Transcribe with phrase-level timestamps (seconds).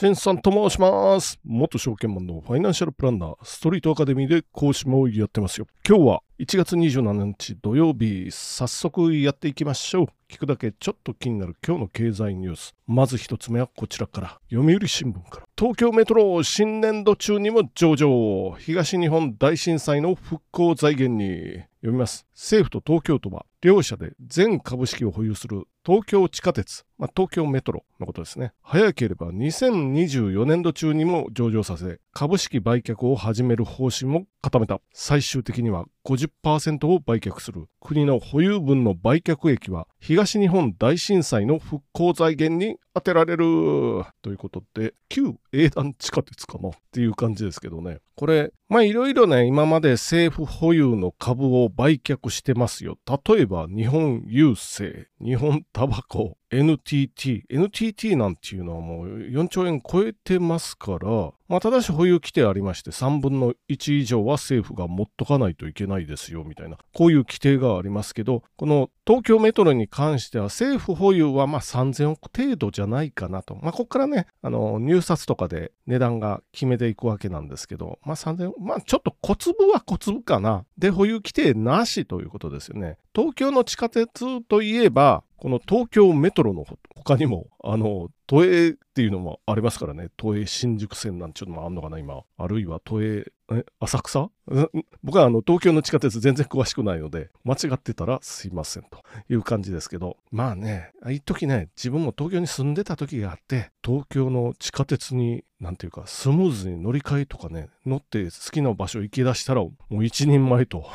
[0.00, 1.38] しんさんと申します。
[1.44, 5.66] 元証券マンのファイナンシャルプランナー、ストリートアカデミーで講師もやってますよ。
[5.86, 10.06] 今日は1月27日土曜日、早速やっていきましょう。
[10.30, 12.74] 聞くだけちょっと気になる今日の経済ニュース。
[12.86, 14.40] まず一つ目はこちらから。
[14.50, 15.46] 読売新聞から。
[15.58, 18.56] 東京メトロ新年度中にも上場。
[18.58, 21.64] 東日本大震災の復興財源に。
[21.82, 22.26] 読みます。
[22.34, 28.52] 政府と東京都は両社で全株式を保有する東京地下鉄、まあ、東京メトロのことですね。
[28.62, 34.80] 早ければ2024年度中にも上場させ、株式売却を始める方針を固めた。
[34.92, 37.66] 最終的には50%を売却する。
[37.80, 44.04] 国の保有分の売却益は東日本大震災の復興財源に充てられる。
[44.22, 47.98] ということで、旧英断地下鉄かなっていう感じですけどね。
[48.16, 52.98] これ、まあいろいろね、今まで政府保有の株を売却してますよ。
[53.26, 57.44] 例えば、日本郵政、日本タバコ、NTT。
[57.48, 73.56] NTT なんていうのはもう4兆円超えてますから、まあただし保有規定ありまして、3分の1以上は政府が持っとかないといけないですよ、みたいな、こういう規定がありますけど、この東京メトロに関しては政府保有はまあ3000億程度じゃないかなと。
[73.62, 80.64] まあここからね、あの、入札とかで値段が決めていくわけなんですけど、まあ3000まあちょっと小粒は小粒かな。
[80.78, 82.96] で、保有規定なしということですよね。
[83.14, 90.08] 東京の地下鉄といえば、この東京メトロの他にも、あの、都営っていうのもありますからね。
[90.16, 92.22] 都営新宿線なんていうのもあるのかな、今。
[92.38, 94.30] あるいは都営、え、浅草？
[95.02, 110.86] 僕はあの、東京の地下鉄全然詳しくないので、間違ってたらすいませんという感じですけど、まあね、一時ね、自分も東京に住んでた時があって、東京の地下鉄に、なんていうか、スムーズに乗り換えとかね、乗って好きな場所行き出したら、もう一人前と。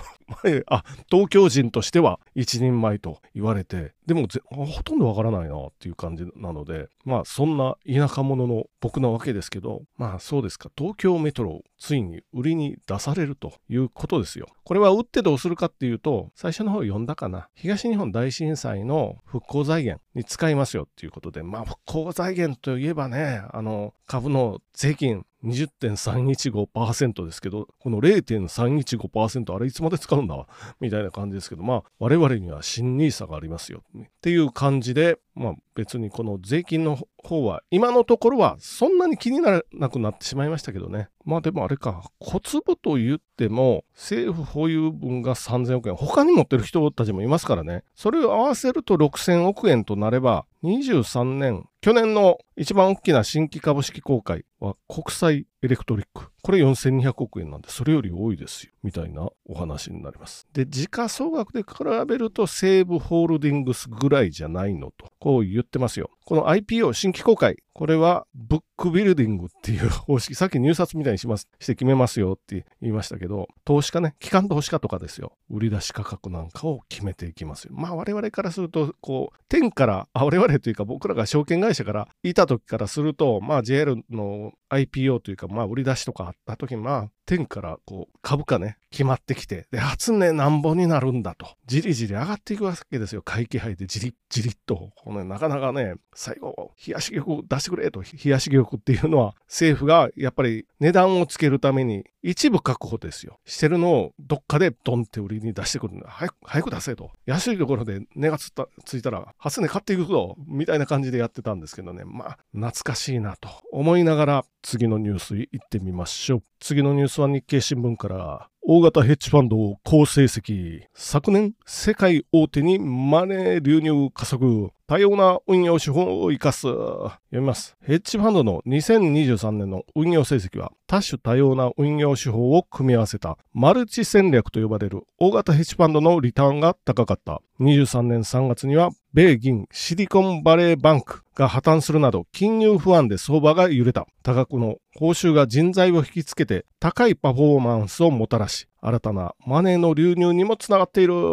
[0.68, 14.48] あ、東京人としては一人前と言われて、でもほとんどわからないなっていう感じなので、まあそんな田舎者の僕なわけですけど、まあそうですか、東京メトロついに売りに出されるということですよ。
[14.64, 17.48] これは売ってどうするかっていうと、最初の方読んだかな。
[17.54, 30.48] 東日本大震災の復興財源に使いますよっていうことで、まあ復興財源といえばね、あの株の税金20.315%ですけど、この0.315%あれいつまで使うんだ？
[30.80, 41.10] みたいな感じですけど、まあ我々には新ニーサがありますよっていう感じで、まあ別にこの税金の方は今のところはそんなに気にならなくなってしまいましたけどね。
[41.26, 47.84] まあでもあれか、小粒と言っても政府保有分が3000億円、他に持ってる人たちもいますからね。
[47.96, 56.30] それを合わせると6000億円となれば、23年、去年の一番大きな新規株式公開は国際エレクトリック。
[56.42, 58.72] これ4200億円なんで、それより多いですよ。
[58.84, 60.48] みたいなお話になります。
[60.54, 66.12] で、時価総額で比べると西武ホールディングスぐらいじゃないのと、こう言ってますよ。
[66.24, 75.34] この IPO 新規公開、これはブックビルディングっていう方式、さっき入札みたいにします、して決めますよって言いましたけど、投資家ね、機関投資家とかですよ。
[75.50, 77.74] 売り出し価格なんかを決めていきますよ。
[77.76, 91.48] まあ我々からすると、こう、天から、あ、我々というか僕らが証券会社からいた時からすると、まあ JR の IPO というか、まあ売り出しとかあった時に、まあ天からこう株価ね、決まってきて、で、初値なんぼになるんだと。
[91.66, 93.22] じりじり上がっていくわけですよ。
[93.22, 94.92] 会期杯でじりじりっと。
[94.96, 98.02] このなかなかね、最後、冷やし玉出してくれと。
[98.02, 103.40] 冷やし玉っていうのは、政府がやっぱり値段をつけるために、一部確保ですよ。
[103.46, 106.08] してるのをどっかでドンって売りに出してくるんだ。
[106.10, 107.12] 早く、早く出せと。
[107.26, 110.36] 安いところで値がつったついたら、初値買っていくぞ。
[110.48, 112.04] みたいな感じでやってたんですけどね。
[112.06, 116.44] まあ、懐かしいなと思いながら、次のニュースいってみましょう。
[116.60, 120.82] 次のニュースは日経新聞から、大型ヘッジファンド好成績。
[120.96, 124.72] 昨年、世界大手にマネー流入加速。
[124.88, 126.62] 多様な運用手法を生かす。
[126.62, 127.78] 読みます。
[127.84, 137.44] ヘッジファンドの2023年の運用成績は、多種多様な運用手法を組み合わせたマルチ戦略と呼ばれる大型ヘッジファンドのリターンが高かった。
[137.60, 144.08] 23年3月には、米銀シリコンバレーバンクが破綻するなど金融不安で相場が揺れた。
[144.24, 151.14] 多額の報酬が人材を引きつけて高いパフォーマンスをもたらし、新たなマネーの流入にもつながっている。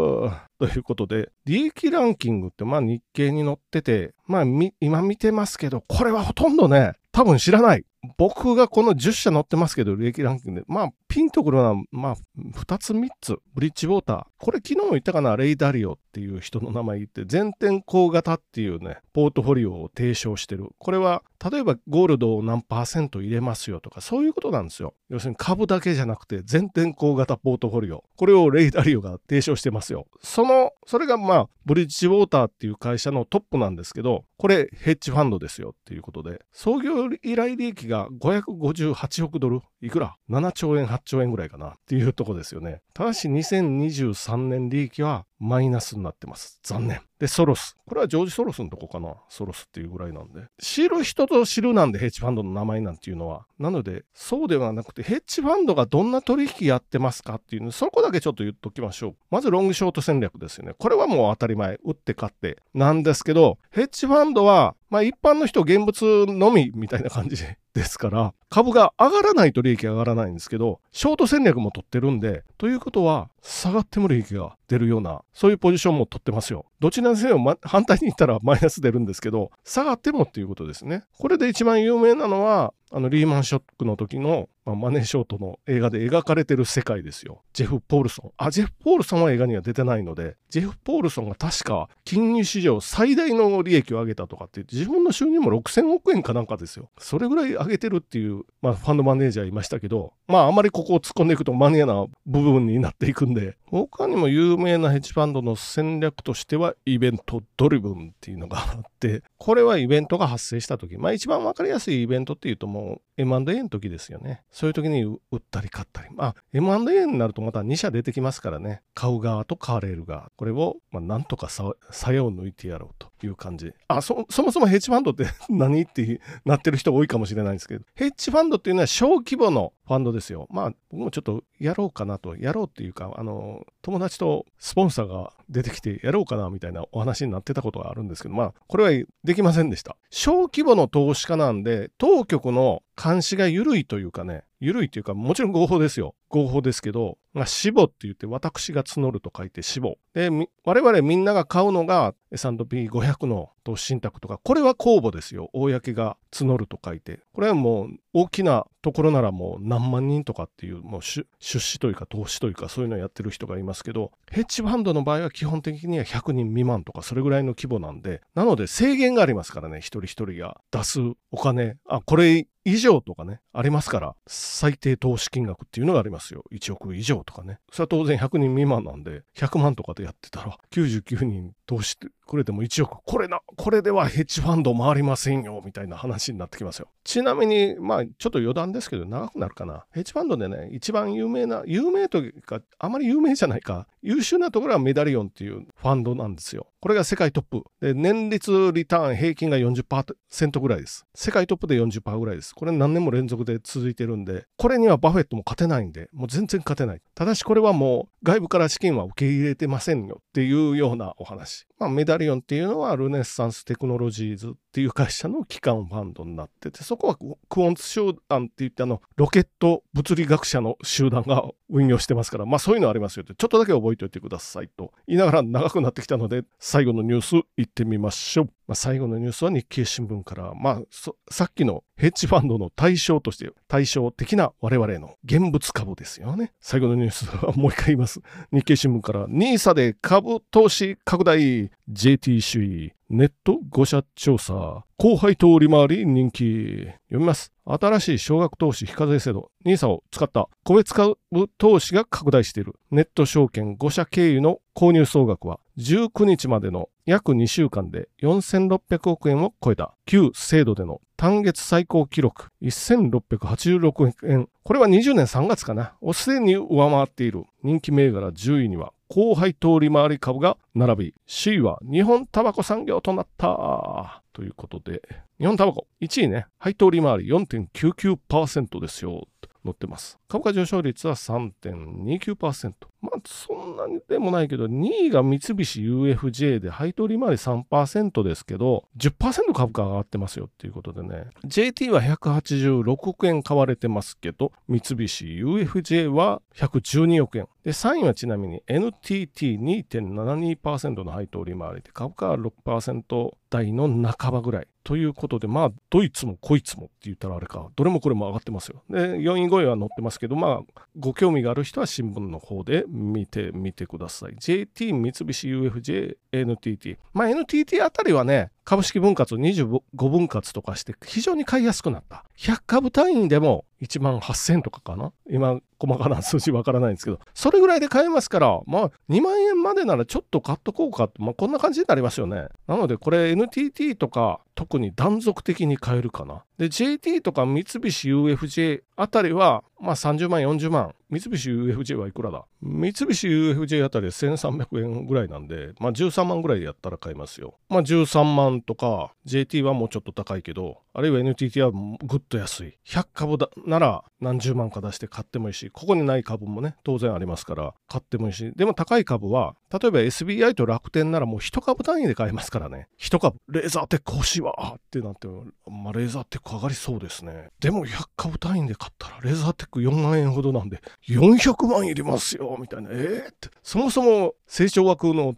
[0.60, 4.44] ということで、利益ランキングってまあ日経に載ってて、まあ
[4.78, 7.84] 今見てますけど、これはほとんどね、多分知らない。
[8.16, 12.16] 僕がこの10社載ってますけど、利益ランキングで、まあ、ピンとくるのは、まあ、
[12.56, 13.36] 2つ3つ。
[13.54, 14.24] ブリッジウォーター。
[14.38, 20.68] これ昨日も言ったかな、レイダリオっていう人の名前言って、全天候型っていうね、ポートフォリオを提唱してる。
[20.78, 24.92] これは、例えばゴールドを何パーセント入れますよとか、そういうことなんですよ。
[25.08, 28.04] 要するに株だけじゃなくて、全天候型ポートフォリオ。
[28.16, 30.06] これをレイダリオが提唱してますよ。
[30.22, 42.82] その、それがまあ、ブリッジウォーターっていう会社のトップなんですけど、これヘッジファンドですよっていうことで、創業以来利益が558億ドル、いくら ?7 兆円、8兆円ぐらいかなっていうとこですよね。
[42.94, 46.60] ただし2023年利益はマイナスになってます。
[46.62, 47.00] 残念。
[47.22, 47.76] で、ソロス。
[47.86, 49.14] これはジョージ・ソロスのとこかな？
[49.28, 50.40] ソロスっていうぐらいなんで。
[50.60, 53.46] 知る人と知るなんでヘッジファンドの名前なんていうのは。
[53.60, 59.16] なので、そうではなくて、ヘッジファンドがどんな取引やってますかっていうの、そこだけちょっと言っときましょう。
[59.30, 60.74] まずロングショート戦略ですよね。
[60.76, 61.78] これはもう当たり前。
[61.84, 67.36] 打って勝ってなんですけど、ヘッジファンドは、まあ一般の人現物のみみたいな感じ
[67.72, 76.66] ですから、株が上がらないと利益上がらないんですけど、ショート戦略も取ってるんで、ということは、下がっても利益が出るような、そういうポジションも取ってますよ。
[76.78, 81.04] どちらにせよ、ま、反対に言ったらマイナス出るんですけど、下がってもっていうことですね。
[81.18, 87.42] これで一番有名なのは、あのリーマンショックの時の、まあ、マネーショートの映画で描かれてる世界ですよ。
[87.54, 88.32] ジェフ・ポールソン。
[88.36, 96.90] あ、ジェフ・ポールソンは映画には出てないので、ジェフ・ポールソンが確か金融市場最大の利益を上げたとかって言って、自分の収入も6000億円かなんかですよ。
[96.98, 112.81] それぐらい上げてるっていう、まあ、ファンドマネージャーいましたけど、まあ、あまりここを突っ込んでいくとマニアな部分になっていくんで、他にも有名なヘッジファンドの戦略としては、イベントドリブンっていうのがあって、これはイベントが発生した時、まあ一番わかりやすいイベントっていうともう
[113.16, 114.42] M&A の時ですよね。
[114.50, 116.08] そういう時に売ったり買ったり。
[116.14, 118.82] まあ M&A になるとまた2社出てきますからね。
[118.94, 120.30] 買う側と買われる側。
[120.36, 123.72] これを、まあ、なんとかさ、さやを抜いてやろうという感じ。
[123.88, 130.46] あ、そ、そもそもヘッジファンドって 何ってなってる人多いかもしれないんですけど、ヘッジファンドっていうのは小規模のファンドですよ。
[130.50, 139.96] まあ僕もちょっとやろうかなと、やろうっていうか、あの、友達とスポンサーが出てきてやろうかなみたいなお話になってたことがあるんですけど、まあこれはできませんでした。
[140.10, 142.71] 小規模の投資家なんで、当局の
[143.02, 146.14] 監視が緩いというかね、緩いというか、もちろん合法ですよ。
[146.32, 149.96] 合法ですけど、まあ、死母って言って私が募ると書いて死母。
[150.14, 150.30] で、
[150.64, 155.50] 我々みんなが買うのが S&P500 の投資信託とか、これは公募ですよ。
[155.52, 157.20] 公が募ると書いて。
[157.34, 171.00] これはもう大きなところならもう何万人とかっていう、もう出資というか投資というかそういうのをやってる人がいますけど、ヘッジファンドの場合は基本的には100人未満とかそれぐらいの規模なんで、なので制限がありますからね、一人一人が出す
[171.30, 176.44] お金、あ、これ以上とかね、ありますから、最低投資金額っていうのがありますよ。
[176.52, 177.58] 1億以上とかね。
[177.70, 181.96] それは当然100人未満なんで、100万とかでやってたら、99人投資
[182.26, 186.88] くれても1億、これな、これではヘッジファンド回りませんよ、みたいな話になってきますよ。
[187.04, 189.84] ちなみに、まあ、ちょっと余談ですけど、長くなるかな。
[189.92, 196.66] ヘッジファンドでね、一番有名な、有名というか、あまり有名じゃないか、優秀なところはメダリオンっていうファンドなんですよ。
[196.80, 197.64] これが世界トップ。
[197.80, 201.06] で、年率リターン平均が40%ぐらいです。
[201.14, 202.54] 世界トップで40%ぐらいです。
[202.54, 207.00] これ何年も連続で続いてるんで、これにはバフェットも勝てないんで、もう全然勝てない。
[207.14, 211.66] ただしこれはもう外部から資金は受け入れてませんよっていうようなお話。
[211.78, 228.50] まあ、メダリオンっていうのはルネッサンステクノロジーズっていう会社の機関ファンドになってて、そこはクオンツ集団って言ってあの、ロケット物理学者の集団が運用してますから、まあそういうのありますよって、ちょっとだけ覚えておいてくださいと言いながら長くなってきたので、最後のニュースいってみましょう。
[228.66, 230.82] まあ、最後のニュースは日経新聞から、まあ、
[231.30, 236.52] さっきのヘッジファンドの対象として、対照的な我々の現物株ですよね。
[236.60, 238.20] 最後のニュースはもう一回言います。
[238.52, 246.88] 日経新聞から、NISA で株投資拡大、JT 首位、ネット5社調査、後輩通り回り人気。
[247.08, 247.52] 読みます。
[247.66, 251.18] 新しい少額投資非課税制度 NISA を使った個別株
[251.58, 264.48] 投資が拡大しているネット証券5社経由の購入総額は19日までの約2週間で4600億円を超えた旧制度での単月最高記録1686億円。
[264.64, 265.94] これは20年3月かな。
[266.00, 274.22] をすでに上回っている人気銘柄10位には後輩通り回り株が並び、C は日本タバコ産業となった。
[274.32, 275.02] ということで、
[275.38, 279.28] 日本タバコ1位ね、配当利回り4.99%ですよ。
[279.64, 280.18] 載ってます。
[280.28, 282.72] 株価上昇率は3.29%。
[283.02, 291.26] まあ、そんなにでもないけど、2位が三菱 UFJ で配当利回り3%ですけど、10%株価上がってますよっていうことでね。
[291.44, 297.48] JT は186億円買われてますけど、三菱 UFJ は112億円。
[297.64, 304.68] で、3位はちなみに NTT2.72% の配当利回りで、株価は6%台の半ばぐらい。
[304.84, 308.82] ということで、まあ、どいつもこいつもって言ったらあれか、どれもこれも上がってますよ。
[308.90, 314.34] で、4位5位は載ってますけど、まあ、ご興味がある人は新聞の方で見てみてください。
[314.38, 316.98] JT、三菱 UFJ、NTT。
[317.12, 322.24] まあ、NTT あたりはね、株式分割を25分割とかして非常に買いやすくなった。
[322.38, 336.44] 100株単位でも1万8000とかかな今細かな数字わからないんですけどそれぐらいで買えますからまあ2万円までならちょっと買っとこうかって、まあ、こんな感じになりますよねなのでこれ NTT とか特に断続的に買えるかな。
[336.56, 337.78] で JT とか三菱
[338.10, 340.94] UFJ あたりはまあ30万40万。
[341.10, 342.44] 三菱 UFJ はいくらだ？
[342.62, 347.58] 三菱 UFJ あたりは1300円ぐらいなんでまあ13万ぐらいやったら買えますよ。
[347.68, 352.78] まあ13万とか JT はもうちょっと高いけどあるいは NTT はぐっと安い。
[352.86, 358.52] 100株だなら何十万か出して買ってもいいしここにない株もね当然ありますから買ってもいいし。
[358.54, 362.88] でも高い株は例えば SBI と楽天ならもう1株単位で買えますからね。
[362.98, 363.38] 1株。
[363.48, 365.28] レーザーテック欲しいわってなって
[365.66, 367.48] まあレーザーテック上がりそうですね。
[367.60, 372.90] でも100株単位で買ったらレーザーテック4万円ほどなんで400万いりますよみたいな。
[372.92, 373.48] えー、って。
[373.62, 375.34] そもそも成長枠の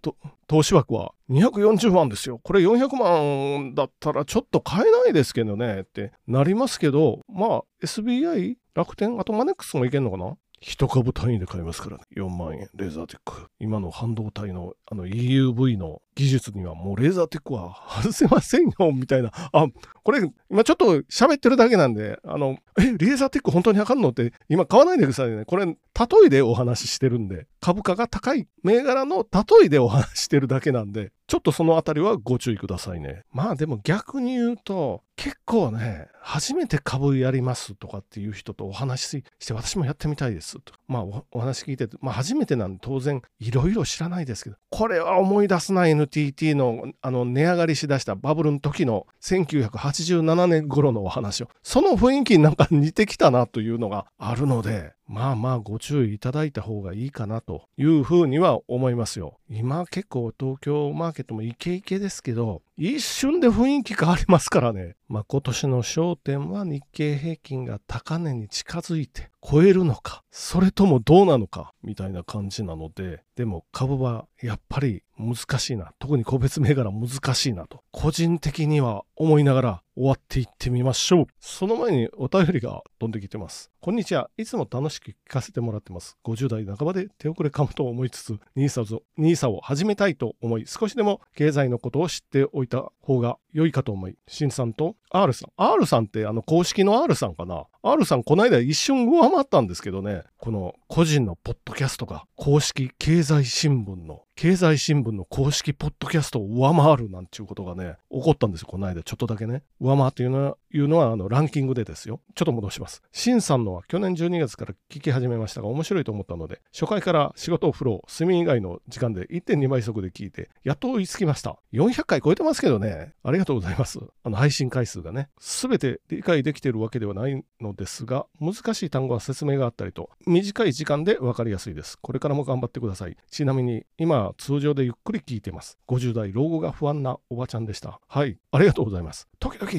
[0.47, 2.41] 投資枠は240万ですよ。
[2.43, 10.37] これ400万だったらちょっと買えないですけどねってなりますけど、まあ SBI、楽天、あとマネックスもいけんのかな？
[10.67, 12.05] 一株単位で買いますからね。
[12.17, 13.49] 4万円、レーザーテック。
[13.61, 19.31] 今の半導体のあの EUV の技術にはもうレーザーテックは外せませんよ、みたいな。
[19.35, 19.67] あ、
[20.03, 25.45] これ、今ちょっと喋ってるだけなんで、あの、え、レーザーテック本当にあかんのって、今買わないでくださいね。
[25.45, 25.77] これ、例
[26.25, 33.25] えでお話ししてるんで、株価が高い銘柄の例えでお話ししてるだけなんで、ちょっとそのあたりはご注意くださいね。
[33.33, 40.73] まあでも逆に言うと、結構ね、初めて株やりますとかっていう人とお話しして、私もやってみたいですと。
[40.87, 59.39] まあお話聞いてて、まあ初めてなんで当然いろいろ知らないですけど、これは思い出すな NTT のあの値上がりしだしたバブルの時の1987年頃のお話を、その雰囲気になんか似てきたなというのがあるので、まあまあご注意いただいた方がいいかなというふうには思いますよ。
[59.51, 64.97] 今結構東京マーケットもイケイケですけど、一瞬で雰囲気変わりますからね。
[65.15, 75.93] まあ今年の焦点は日経平均が高値に近づいて超えるのか、それともどうなのか、みたいな感じなので、でも株はやっぱり難しいな。
[75.99, 77.85] 特に個別銘柄難しいなと。
[77.93, 81.27] 個人的には思いながら終わっていってみましょう。
[81.41, 83.71] その前にお便りが飛んできてます。
[83.81, 84.31] こんにちは。
[84.39, 86.17] いつも楽しく聞かせてもらってます。
[86.25, 95.53] 50代半ばで手遅れかもと思いつつ、NISA をを始めたいと思い、少しでも経済のことを知っておいた方が良いかと思い、シンさんと R さん。
[95.57, 109.63] R さんってあの公式の R さんかな ?R さんこの間一瞬上回ったんですけどね、この個人のポッドキャストが公式経済新聞の経済新聞の公式ポッドキャストを上回るなんていうことがね、起こったんですよ、この間、ちょっとだけね。
[109.81, 112.21] 上回っていうのは、いうのはあのランキングでですよ。
[112.35, 113.01] ちょっと戻します。
[113.13, 121.57] シンさんのは去年12月から聞き始めましたが、面白いと思ったので、初回から仕事、お風呂、睡眠以外の時間で1.2倍速で聞いて、やっと追いつきました。
[121.73, 124.01] 400回超えてますけどね、ありがとうございます。
[124.25, 131.97] あの配信回数がね、すべて理解できているわけではないのですが、難しい単語は説明があったりと、短い時間で分かりやすいです。
[132.01, 133.17] これからも頑張ってください。
[133.31, 135.79] ちなみに、今、通常でゆっくり聞いてます。
[135.89, 138.01] 50代老後が不安なおばちゃんでした。
[138.09, 139.29] はい、ありがとうございます。
[139.39, 139.71] 時々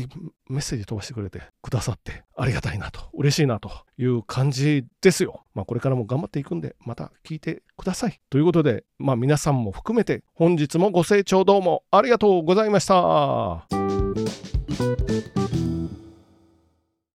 [0.50, 5.44] メッセージ飛ばしてくれてくださってありがたいなと、嬉しいなという感じですよ。
[5.54, 8.20] まあこれからも頑張っていくんで、また聞いてください。
[8.30, 13.66] ということで、まあ皆さんも含めて本日もご清聴どうもありがとうございました。